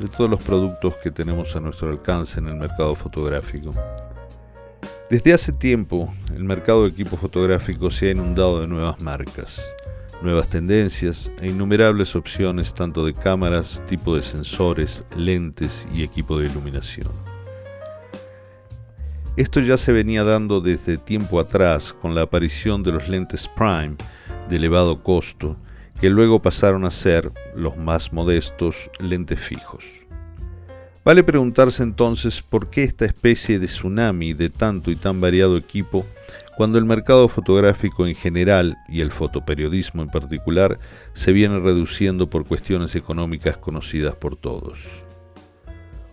[0.00, 3.72] de todos los productos que tenemos a nuestro alcance en el mercado fotográfico.
[5.10, 9.74] Desde hace tiempo, el mercado de equipo fotográfico se ha inundado de nuevas marcas,
[10.22, 16.46] nuevas tendencias e innumerables opciones tanto de cámaras, tipo de sensores, lentes y equipo de
[16.46, 17.08] iluminación.
[19.36, 23.96] Esto ya se venía dando desde tiempo atrás con la aparición de los lentes prime
[24.48, 25.56] de elevado costo,
[26.00, 29.84] que luego pasaron a ser los más modestos lentes fijos.
[31.04, 36.06] Vale preguntarse entonces por qué esta especie de tsunami de tanto y tan variado equipo
[36.56, 40.78] cuando el mercado fotográfico en general y el fotoperiodismo en particular
[41.14, 44.80] se viene reduciendo por cuestiones económicas conocidas por todos.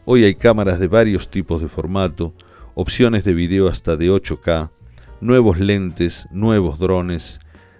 [0.05, 2.33] Hoy hay cámaras de varios tipos de formato,
[2.75, 4.69] opciones de video hasta de 8K,
[5.19, 7.39] nuevos lentes, nuevos drones,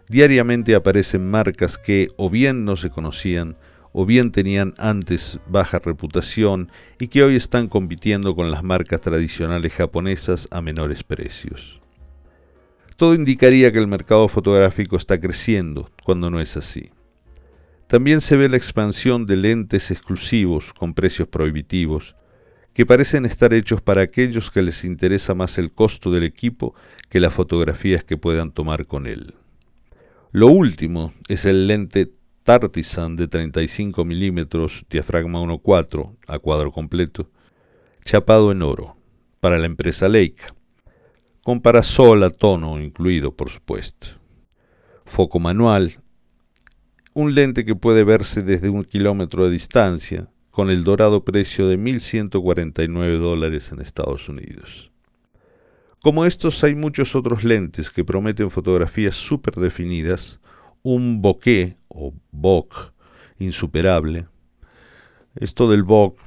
[0.09, 3.57] diariamente aparecen marcas que o bien no se conocían
[3.91, 9.73] o bien tenían antes baja reputación y que hoy están compitiendo con las marcas tradicionales
[9.73, 11.81] japonesas a menores precios.
[12.95, 16.89] Todo indicaría que el mercado fotográfico está creciendo, cuando no es así.
[17.87, 22.15] También se ve la expansión de lentes exclusivos con precios prohibitivos,
[22.73, 26.75] que parecen estar hechos para aquellos que les interesa más el costo del equipo
[27.09, 29.33] que las fotografías que puedan tomar con él.
[30.31, 32.11] Lo último es el lente
[32.43, 37.29] Tartisan de 35 milímetros, diafragma 1.4 a cuadro completo,
[38.03, 38.97] chapado en oro,
[39.39, 40.53] para la empresa Leica,
[41.43, 44.07] con parasol a tono incluido, por supuesto.
[45.05, 45.99] Foco manual,
[47.13, 51.77] un lente que puede verse desde un kilómetro de distancia, con el dorado precio de
[51.77, 54.91] 1.149 dólares en Estados Unidos.
[56.01, 60.39] Como estos hay muchos otros lentes que prometen fotografías súper definidas,
[60.83, 62.93] un bokeh o bok
[63.39, 64.27] insuperable.
[65.35, 66.19] Esto del bok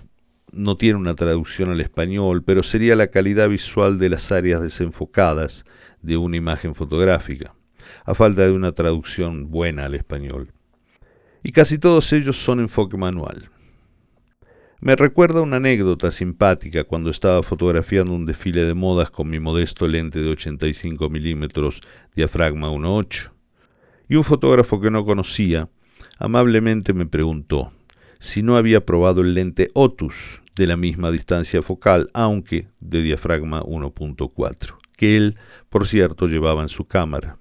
[0.53, 5.65] no tiene una traducción al español, pero sería la calidad visual de las áreas desenfocadas
[6.03, 7.55] de una imagen fotográfica,
[8.05, 10.53] a falta de una traducción buena al español.
[11.45, 13.51] Y casi todos ellos son enfoque manual.
[14.83, 19.87] Me recuerda una anécdota simpática cuando estaba fotografiando un desfile de modas con mi modesto
[19.87, 21.83] lente de 85 milímetros
[22.17, 23.31] diafragma 1.8
[24.09, 25.69] y un fotógrafo que no conocía
[26.19, 27.73] amablemente me preguntó
[28.21, 33.63] si no había probado el lente Otus de la misma distancia focal, aunque de diafragma
[33.63, 35.39] 1.4, que él,
[35.69, 37.39] por cierto, llevaba en su cámara.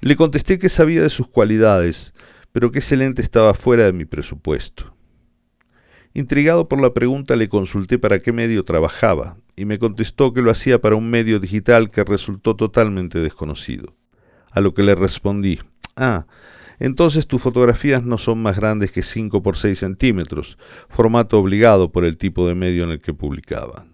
[0.00, 2.14] Le contesté que sabía de sus cualidades,
[2.52, 4.97] pero que ese lente estaba fuera de mi presupuesto.
[6.18, 10.50] Intrigado por la pregunta le consulté para qué medio trabajaba, y me contestó que lo
[10.50, 13.94] hacía para un medio digital que resultó totalmente desconocido.
[14.50, 15.60] A lo que le respondí,
[15.94, 16.26] ah,
[16.80, 20.58] entonces tus fotografías no son más grandes que 5 por 6 centímetros,
[20.88, 23.86] formato obligado por el tipo de medio en el que publicaba.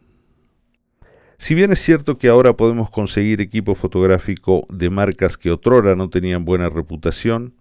[1.37, 6.09] Si bien es cierto que ahora podemos conseguir equipo fotográfico de marcas que otrora no
[6.09, 7.53] tenían buena reputación,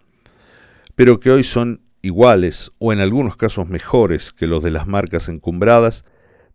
[0.96, 5.30] pero que hoy son iguales o en algunos casos mejores que los de las marcas
[5.30, 6.06] encumbradas,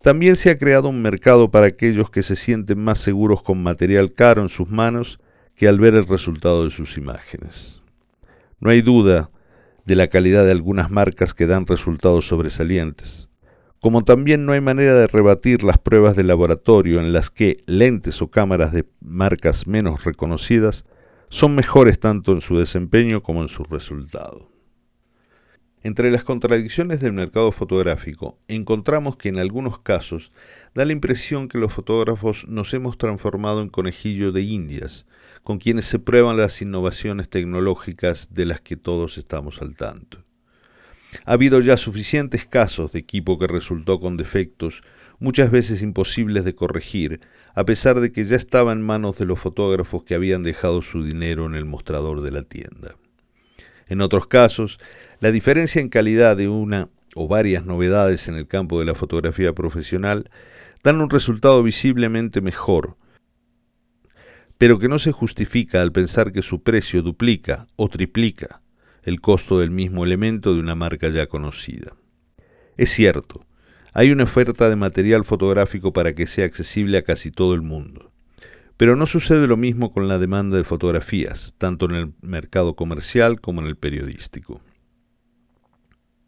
[0.01, 4.13] también se ha creado un mercado para aquellos que se sienten más seguros con material
[4.13, 5.19] caro en sus manos
[5.55, 7.81] que al ver el resultado de sus imágenes.
[8.61, 9.31] No hay duda
[9.85, 13.27] de la calidad de algunas marcas que dan resultados sobresalientes,
[13.81, 18.21] como también no hay manera de rebatir las pruebas de laboratorio en las que lentes
[18.21, 20.85] o cámaras de marcas menos reconocidas
[21.29, 24.48] son mejores tanto en su desempeño como en su resultado.
[25.81, 30.29] Entre las contradicciones del mercado fotográfico, encontramos que en algunos casos
[30.75, 35.05] da la impresión que los fotógrafos nos hemos transformado en conejillo de indias,
[35.41, 40.25] con quienes se prueban las innovaciones tecnológicas de las que todos estamos al tanto.
[41.25, 44.81] Ha habido ya suficientes casos de equipo que resultó con defectos,
[45.17, 47.21] muchas veces imposibles de corregir,
[47.55, 51.05] a pesar de que ya estaba en manos de los fotógrafos que habían dejado su
[51.05, 52.95] dinero en el mostrador de la tienda.
[53.89, 54.79] En otros casos,
[55.19, 59.53] la diferencia en calidad de una o varias novedades en el campo de la fotografía
[59.53, 60.29] profesional
[60.83, 62.95] dan un resultado visiblemente mejor,
[64.57, 68.61] pero que no se justifica al pensar que su precio duplica o triplica
[69.03, 71.95] el costo del mismo elemento de una marca ya conocida.
[72.77, 73.45] Es cierto,
[73.91, 78.08] Hay una oferta de material fotográfico para que sea accesible a casi todo el mundo.
[78.79, 83.41] Pero no sucede lo mismo con la demanda de fotografías, tanto en el mercado comercial
[83.41, 84.61] como en el periodístico.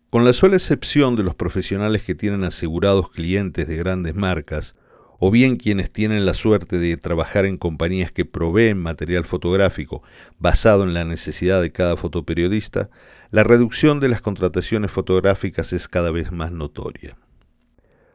[0.09, 4.75] Con la sola excepción de los profesionales que tienen asegurados clientes de grandes marcas,
[5.17, 10.03] o bien quienes tienen la suerte de trabajar en compañías que proveen material fotográfico
[10.37, 12.89] basado en la necesidad de cada fotoperiodista,
[13.29, 17.15] la reducción de las contrataciones fotográficas es cada vez más notoria.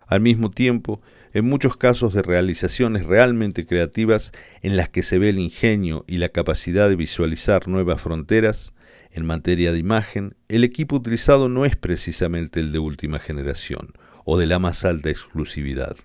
[0.07, 1.01] Al mismo tiempo,
[1.33, 4.33] en muchos casos de realizaciones realmente creativas
[4.63, 8.73] en las que se ve el ingenio y la capacidad de visualizar nuevas fronteras,
[9.13, 13.93] en materia de imagen, el equipo utilizado no es precisamente el de última generación
[14.25, 15.97] o de la más alta exclusividad.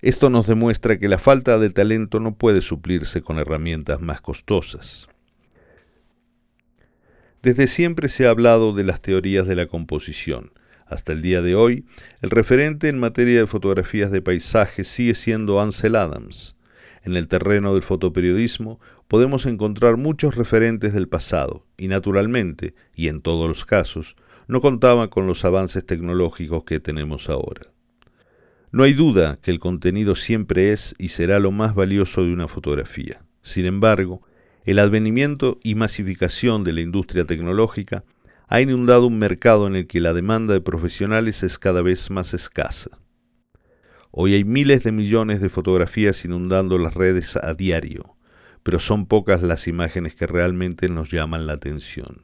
[0.00, 5.08] Esto nos demuestra que la falta de talento no puede suplirse con herramientas más costosas.
[7.42, 10.52] Desde siempre se ha hablado de las teorías de la composición,
[10.86, 11.84] hasta el día de hoy,
[12.22, 16.56] el referente en materia de fotografías de paisaje sigue siendo Ansel Adams.
[17.02, 23.20] En el terreno del fotoperiodismo podemos encontrar muchos referentes del pasado y naturalmente, y en
[23.20, 24.16] todos los casos,
[24.48, 27.62] no contaban con los avances tecnológicos que tenemos ahora.
[28.72, 32.48] No hay duda que el contenido siempre es y será lo más valioso de una
[32.48, 33.22] fotografía.
[33.42, 34.22] Sin embargo,
[34.64, 38.04] el advenimiento y masificación de la industria tecnológica
[38.48, 42.32] ha inundado un mercado en el que la demanda de profesionales es cada vez más
[42.32, 42.98] escasa.
[44.12, 48.16] Hoy hay miles de millones de fotografías inundando las redes a diario,
[48.62, 52.22] pero son pocas las imágenes que realmente nos llaman la atención.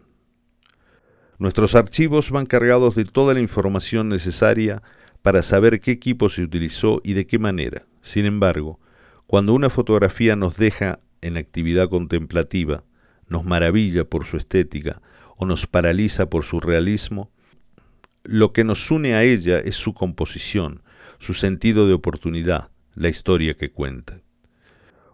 [1.39, 4.83] Nuestros archivos van cargados de toda la información necesaria
[5.23, 7.83] para saber qué equipo se utilizó y de qué manera.
[8.01, 8.79] Sin embargo,
[9.27, 12.85] cuando una fotografía nos deja en actividad contemplativa,
[13.29, 15.03] nos maravilla por su estética,
[15.37, 17.31] o nos paraliza por su realismo,
[18.25, 20.83] lo que nos une a ella es su composición,
[21.19, 24.21] su sentido de oportunidad, la historia que cuenta.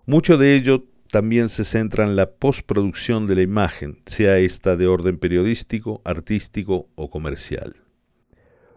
[0.07, 4.87] Mucho de ello también se centra en la postproducción de la imagen, sea esta de
[4.87, 7.77] orden periodístico, artístico o comercial.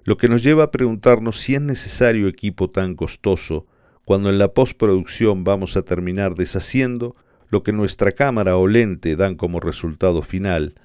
[0.03, 3.67] Lo que nos lleva a preguntarnos si es necesario equipo tan costoso
[4.05, 7.15] cuando en la postproducción vamos a terminar deshaciendo
[7.49, 10.75] lo que nuestra cámara o lente dan como resultado final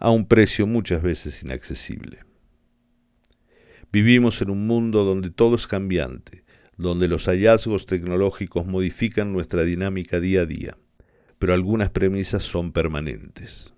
[0.00, 2.20] a un precio muchas veces inaccesible.
[3.92, 6.44] Vivimos en un mundo donde todo es cambiante,
[6.76, 10.76] donde los hallazgos tecnológicos modifican nuestra dinámica día a día,
[11.38, 13.72] pero algunas premisas son permanentes.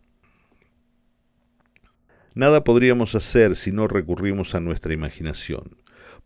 [2.34, 5.76] Nada podríamos hacer si no recurrimos a nuestra imaginación.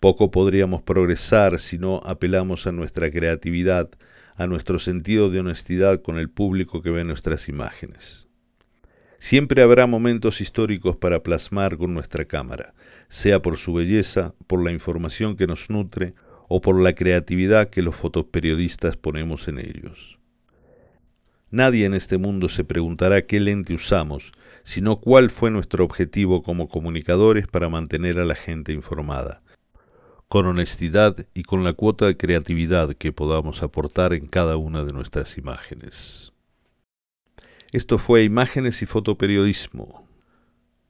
[0.00, 3.90] Poco podríamos progresar si no apelamos a nuestra creatividad,
[4.37, 8.29] a nuestro sentido de honestidad con el público que ve nuestras imágenes.
[9.20, 12.72] Siempre habrá momentos históricos para plasmar con nuestra cámara,
[13.11, 16.14] sea por su belleza, por la información que nos nutre
[16.49, 20.19] o por la creatividad que los fotoperiodistas ponemos en ellos.
[21.50, 24.32] Nadie en este mundo se preguntará qué lente usamos,
[24.64, 29.43] sino cuál fue nuestro objetivo como comunicadores para mantener a la gente informada,
[30.28, 34.94] con honestidad y con la cuota de creatividad que podamos aportar en cada una de
[34.94, 36.32] nuestras imágenes.
[37.72, 40.08] Esto fue Imágenes y Fotoperiodismo.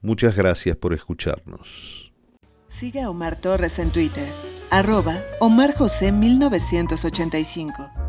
[0.01, 2.11] Muchas gracias por escucharnos.
[2.69, 4.27] Siga a Omar Torres en Twitter,
[4.71, 8.00] arroba Omar José 1985.